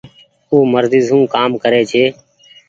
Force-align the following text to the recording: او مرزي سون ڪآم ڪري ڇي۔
او 0.51 0.57
مرزي 0.73 0.99
سون 1.07 1.21
ڪآم 1.33 1.51
ڪري 1.63 1.81
ڇي۔ 1.91 2.03